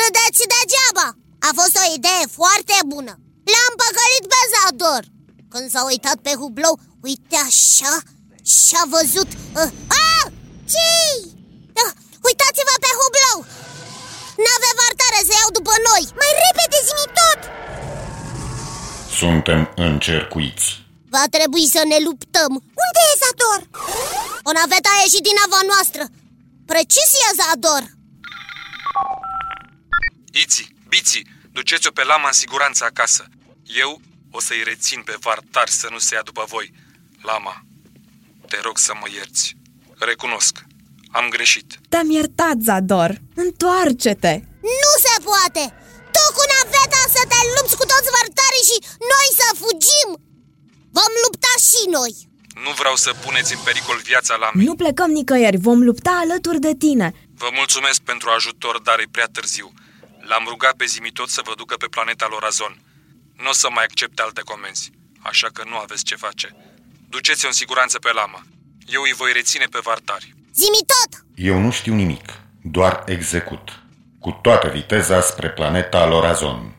Râdeți 0.01 0.43
degeaba. 0.55 1.07
A 1.49 1.51
fost 1.61 1.75
o 1.83 1.85
idee 1.99 2.25
foarte 2.39 2.77
bună. 2.93 3.15
L-am 3.53 3.73
păcălit 3.81 4.25
pe 4.33 4.41
Zador. 4.53 5.05
Când 5.53 5.67
s-a 5.71 5.83
uitat 5.91 6.19
pe 6.27 6.33
Hublou 6.41 6.75
Uite 7.09 7.37
așa 7.49 7.93
Și-a 8.55 8.85
văzut 8.95 9.31
uh, 9.63 9.71
ah! 9.89 10.00
Ce 10.73 10.89
uh, 11.83 11.93
Uitați-vă 12.29 12.75
pe 12.85 12.91
Hublou 12.99 13.39
Nave 14.45 14.71
vartare 14.81 15.21
se 15.29 15.35
iau 15.41 15.51
după 15.59 15.75
noi 15.89 16.03
Mai 16.21 16.31
repede 16.45 16.79
zi 16.89 17.03
tot 17.19 17.41
Suntem 19.21 19.61
încercuiți. 19.89 20.67
Va 21.15 21.25
trebui 21.37 21.67
să 21.75 21.83
ne 21.93 21.99
luptăm 22.07 22.51
Unde 22.85 23.03
e 23.11 23.21
Zador? 23.23 23.61
O 24.49 24.51
navetă 24.59 24.89
a 24.93 25.01
ieșit 25.05 25.23
din 25.29 25.37
nava 25.41 25.61
noastră 25.73 26.03
Precizie 26.71 27.29
Zador 27.41 27.85
Iți, 30.43 30.63
Biți, 30.89 31.23
duceți-o 31.53 31.91
pe 31.91 32.05
lama 32.05 32.27
în 32.27 32.33
siguranță 32.43 32.85
acasă. 32.85 33.25
Eu 33.65 34.01
o 34.31 34.41
să-i 34.41 34.63
rețin 34.63 35.03
pe 35.03 35.17
vartar 35.21 35.69
să 35.69 35.89
nu 35.91 35.99
se 35.99 36.15
ia 36.15 36.23
după 36.23 36.45
voi. 36.49 36.73
Lama, 37.23 37.65
te 38.49 38.61
rog 38.61 38.79
să 38.79 38.93
mă 39.01 39.07
ierți. 39.15 39.57
Recunosc, 40.11 40.55
am 41.11 41.27
greșit. 41.29 41.69
Te-am 41.89 42.11
iertat, 42.11 42.57
Zador 42.67 43.13
Întoarce-te 43.35 44.35
Nu 44.85 44.93
se 45.05 45.15
poate! 45.29 45.65
Tu 46.15 46.25
cu 46.37 46.45
naveta 46.53 47.03
să 47.17 47.23
te 47.33 47.41
lupți 47.55 47.77
cu 47.81 47.85
toți 47.93 48.11
vărtarii 48.17 48.69
și 48.71 48.79
noi 49.13 49.29
să 49.41 49.47
fugim! 49.63 50.09
Vom 50.99 51.13
lupta 51.25 51.53
și 51.69 51.83
noi! 51.99 52.13
Nu 52.65 52.71
vreau 52.81 52.97
să 52.97 53.11
puneți 53.25 53.55
în 53.55 53.61
pericol 53.65 53.99
viața 54.11 54.35
lamei. 54.37 54.67
Nu 54.67 54.75
plecăm 54.75 55.11
nicăieri, 55.11 55.57
vom 55.57 55.83
lupta 55.83 56.13
alături 56.25 56.61
de 56.61 56.75
tine 56.85 57.09
Vă 57.43 57.51
mulțumesc 57.53 58.01
pentru 58.01 58.29
ajutor, 58.31 58.79
dar 58.79 58.99
e 58.99 59.07
prea 59.11 59.29
târziu. 59.33 59.73
L-am 60.29 60.45
rugat 60.49 60.75
pe 60.77 60.85
Zimitot 60.85 61.29
să 61.29 61.41
vă 61.45 61.53
ducă 61.57 61.75
pe 61.77 61.87
planeta 61.87 62.27
Lorazon. 62.31 62.75
Nu 63.37 63.49
o 63.49 63.53
să 63.53 63.69
mai 63.71 63.85
accepte 63.85 64.23
alte 64.23 64.41
comenzi, 64.41 64.91
așa 65.21 65.49
că 65.53 65.63
nu 65.71 65.77
aveți 65.77 66.05
ce 66.05 66.17
face. 66.17 66.57
Duceți-o 67.09 67.49
în 67.49 67.55
siguranță 67.55 67.99
pe 67.99 68.13
lama. 68.13 68.43
Eu 68.93 69.03
îi 69.03 69.13
voi 69.17 69.33
reține 69.33 69.65
pe 69.71 69.79
vartari. 69.83 70.35
Zimi 70.55 70.85
tot! 70.87 71.25
Eu 71.35 71.59
nu 71.59 71.71
știu 71.71 71.95
nimic, 71.95 72.33
doar 72.63 73.03
execut. 73.07 73.83
Cu 74.21 74.31
toată 74.43 74.69
viteza 74.69 75.21
spre 75.21 75.51
planeta 75.51 76.07
Lorazon. 76.07 76.75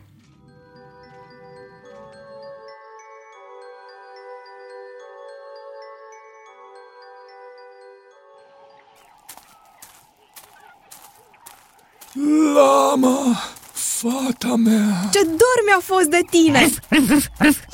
Lama, 12.54 13.36
fata 14.02 14.54
mea. 14.56 15.08
Ce 15.12 15.22
dor 15.24 15.58
mi-a 15.66 15.80
fost 15.82 16.06
de 16.06 16.20
tine. 16.30 16.70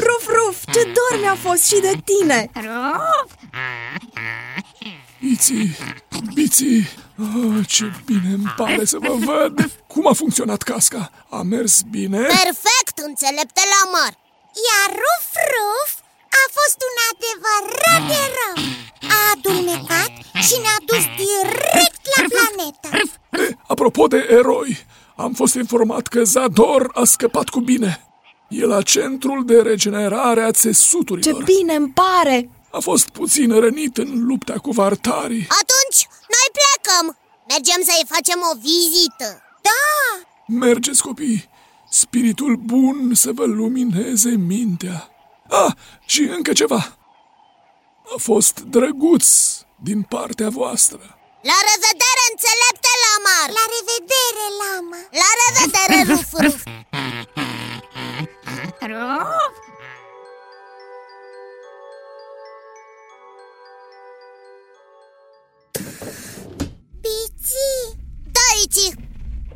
Ruf, 0.07 0.25
ruf, 0.27 0.65
ce 0.73 0.83
dor 0.83 1.21
mi-a 1.21 1.37
fost 1.47 1.67
și 1.67 1.81
de 1.81 1.93
tine. 2.05 2.51
Biții, 5.21 5.77
biții 6.35 6.89
oh, 7.19 7.67
Ce 7.67 7.93
bine 8.05 8.33
îmi 8.33 8.53
pare 8.57 8.85
să 8.85 8.99
vă 9.01 9.15
văd. 9.15 9.71
Cum 9.87 10.07
a 10.07 10.13
funcționat 10.13 10.63
casca? 10.63 11.11
A 11.31 11.43
mers 11.43 11.81
bine? 11.91 12.19
Perfect, 12.19 12.97
înțelepte 13.09 13.63
la 13.75 13.91
mar! 13.95 14.13
Iar 14.69 14.91
Ruf 15.03 15.29
Ruf 15.53 15.91
a 16.41 16.45
fost 16.59 16.79
un 16.89 16.97
adevărat 17.11 18.05
erou. 18.27 18.59
A 19.17 19.19
adulmecat 19.35 20.13
și 20.47 20.57
ne-a 20.65 20.81
dus 20.85 21.05
direct 21.25 22.03
la 22.17 22.23
planetă. 22.33 22.89
Eh, 23.31 23.57
apropo 23.67 24.07
de 24.07 24.27
eroi 24.31 24.87
Am 25.19 25.33
fost 25.33 25.55
informat 25.55 26.07
că 26.07 26.23
Zador 26.25 26.91
a 26.95 27.05
scăpat 27.05 27.49
cu 27.49 27.61
bine. 27.61 28.01
E 28.49 28.65
la 28.65 28.83
centrul 28.83 29.45
de 29.45 29.63
regenerare 29.63 30.41
a 30.41 30.51
Ce 30.51 30.59
țesuturilor 30.59 31.43
bine 31.43 31.75
îmi 31.75 31.93
pare! 31.93 32.51
A 32.71 32.79
fost 32.79 33.09
puțin 33.09 33.61
rănit 33.61 33.97
în 33.97 34.25
lupta 34.27 34.53
cu 34.53 34.71
vartarii. 34.71 35.47
Atunci, 35.63 36.01
noi 36.35 36.49
plecăm! 36.59 37.17
Mergem 37.49 37.83
să-i 37.83 38.07
facem 38.07 38.41
o 38.53 38.59
vizită! 38.61 39.43
Da, 39.63 40.27
Mergeți 40.47 41.03
copii. 41.03 41.49
Spiritul 41.91 42.57
bun 42.57 43.11
să 43.15 43.33
vă 43.33 43.45
lumineze 43.45 44.31
mintea. 44.31 45.09
Ah, 45.49 45.73
și 46.07 46.21
încă 46.21 46.53
ceva. 46.53 46.99
Fost 48.17 48.61
drăguț 48.61 49.27
din 49.83 50.03
partea 50.03 50.49
voastră. 50.49 51.18
La 51.51 51.59
revedere, 51.71 52.23
înțelepte 52.33 52.93
Lamar! 53.05 53.49
La 53.59 53.65
revedere, 53.75 54.47
lama! 54.63 55.01
La 55.23 55.31
revedere, 55.43 55.99
Ruf 56.11 56.31
Ruf! 56.45 56.61
Bici! 67.05 67.55
Da, 68.37 68.47
Iți! 68.65 68.87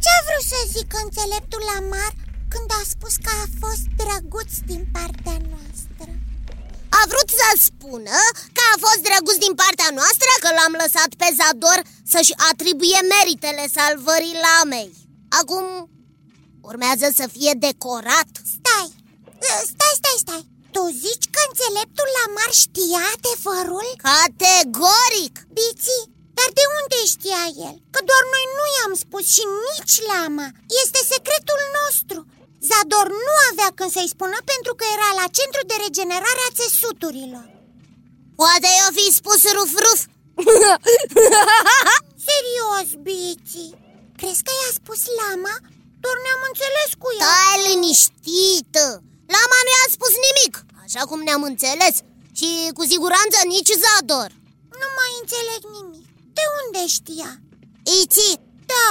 Ce-a 0.03 0.21
vrut 0.27 0.47
să 0.53 0.59
zică 0.75 0.97
înțeleptul 1.05 1.63
Lamar 1.73 2.13
când 2.49 2.69
a 2.81 2.83
spus 2.93 3.15
că 3.25 3.31
a 3.43 3.47
fost 3.61 3.85
drăguț 4.01 4.53
din 4.71 4.83
partea 4.93 5.37
noastră? 5.51 6.11
A 7.03 7.05
vrut 7.13 7.31
să 7.41 7.49
spună 7.69 8.19
că 8.57 8.63
a 8.73 8.77
fost 8.85 9.01
drăguț 9.07 9.39
din 9.47 9.55
partea 9.63 9.91
noastră 9.99 10.31
Că 10.43 10.49
l-am 10.57 10.75
lăsat 10.83 11.11
pe 11.21 11.29
Zador 11.39 11.81
să-și 12.13 12.35
atribuie 12.51 13.01
meritele 13.15 13.65
salvării 13.79 14.41
lamei 14.47 14.91
Acum 15.41 15.67
urmează 16.71 17.07
să 17.19 17.25
fie 17.37 17.53
decorat 17.67 18.31
Stai, 18.57 18.91
stai, 19.73 19.95
stai, 20.01 20.19
stai 20.25 20.45
Tu 20.75 20.83
zici 21.05 21.27
că 21.35 21.41
înțeleptul 21.49 22.09
Lamar 22.17 22.53
știa 22.65 23.03
adevărul? 23.15 23.89
Categoric! 24.09 25.35
Biții, 25.57 26.05
dar 26.39 26.51
de 26.59 26.65
unde 26.79 26.99
știa 27.15 27.45
el? 27.67 27.77
Că 27.93 28.01
doar 28.11 28.25
noi 28.35 28.45
nu 28.59 28.65
i-am 28.77 28.95
spus 29.05 29.25
și 29.35 29.45
nici 29.67 29.97
lama 30.13 30.47
Este 30.83 31.01
secretul 31.13 31.61
nostru 31.79 32.19
Zador 32.69 33.09
nu 33.27 33.35
avea 33.51 33.71
când 33.79 33.91
să-i 33.97 34.13
spună 34.15 34.39
pentru 34.53 34.73
că 34.79 34.85
era 34.97 35.11
la 35.21 35.27
centru 35.39 35.63
de 35.71 35.77
regenerare 35.85 36.43
a 36.47 36.55
țesuturilor. 36.59 37.47
Poate 38.41 38.69
i-o 38.79 38.91
fi 38.99 39.07
spus 39.19 39.41
Ruf 39.57 39.73
Ruf. 39.85 40.01
Serios, 42.29 42.89
Bici 43.07 43.59
Crezi 44.19 44.45
că 44.47 44.53
i-a 44.55 44.73
spus 44.81 45.01
lama? 45.23 45.55
Doar 46.03 46.17
ne-am 46.25 46.43
înțeles 46.51 46.91
cu 47.03 47.09
ea. 47.19 47.25
Stai 47.27 47.59
liniștită. 47.67 48.87
Lama 49.37 49.59
nu 49.67 49.71
i-a 49.75 49.89
spus 49.97 50.13
nimic 50.27 50.55
Așa 50.85 51.03
cum 51.11 51.21
ne-am 51.27 51.43
înțeles. 51.53 51.97
Și 52.39 52.49
cu 52.77 52.83
siguranță 52.93 53.39
nici 53.53 53.73
Zador. 53.83 54.31
Nu 54.81 54.89
mai 54.99 55.13
înțeleg 55.23 55.63
nimic. 55.77 56.07
De 56.37 56.45
unde 56.61 56.83
știa? 56.97 57.31
Iți, 58.01 58.27
Da 58.73 58.89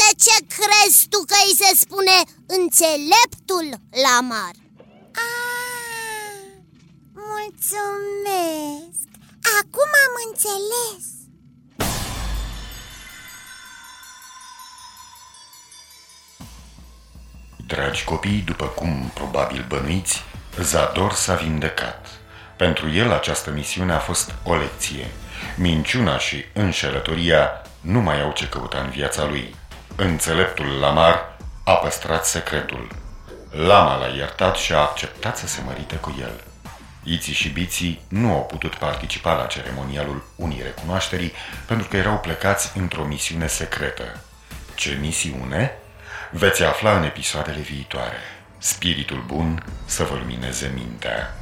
de 0.00 0.10
ce 0.24 0.36
crezi 0.56 1.08
tu 1.12 1.18
că 1.30 1.36
îi 1.46 1.54
se 1.62 1.70
spune 1.82 2.16
înțeleptul 2.58 3.66
Lamar? 4.04 4.54
Ah, 5.26 6.36
mulțumesc! 7.32 9.08
Acum 9.58 9.90
am 10.06 10.14
înțeles! 10.26 11.04
Dragi 17.66 18.04
copii, 18.04 18.42
după 18.46 18.66
cum 18.66 19.10
probabil 19.14 19.64
bănuiți, 19.68 20.22
Zador 20.60 21.12
s-a 21.12 21.34
vindecat. 21.34 22.06
Pentru 22.56 22.90
el 22.90 23.12
această 23.12 23.50
misiune 23.50 23.92
a 23.92 23.98
fost 23.98 24.34
o 24.44 24.54
lecție. 24.54 25.10
Minciuna 25.56 26.18
și 26.18 26.44
înșelătoria 26.52 27.50
nu 27.80 28.00
mai 28.00 28.20
au 28.20 28.32
ce 28.32 28.48
căuta 28.48 28.78
în 28.78 28.90
viața 28.90 29.24
lui. 29.24 29.59
Înțeleptul 30.02 30.66
Lamar 30.66 31.36
a 31.64 31.72
păstrat 31.72 32.26
secretul. 32.26 32.88
Lama 33.50 33.96
l-a 33.96 34.06
iertat 34.06 34.56
și 34.56 34.72
a 34.72 34.78
acceptat 34.78 35.36
să 35.36 35.46
se 35.46 35.60
mărite 35.66 35.96
cu 35.96 36.16
el. 36.20 36.44
Iții 37.02 37.32
și 37.32 37.48
Biții 37.48 38.00
nu 38.08 38.32
au 38.32 38.44
putut 38.44 38.74
participa 38.74 39.34
la 39.34 39.46
ceremonialul 39.46 40.24
unii 40.36 40.62
recunoașterii 40.62 41.32
pentru 41.66 41.88
că 41.88 41.96
erau 41.96 42.18
plecați 42.18 42.72
într-o 42.78 43.04
misiune 43.04 43.46
secretă. 43.46 44.20
Ce 44.74 44.98
misiune? 45.00 45.72
Veți 46.30 46.62
afla 46.62 46.96
în 46.96 47.04
episoadele 47.04 47.60
viitoare. 47.60 48.18
Spiritul 48.58 49.22
bun 49.26 49.64
să 49.84 50.04
vă 50.04 50.14
lumineze 50.14 50.72
mintea. 50.74 51.39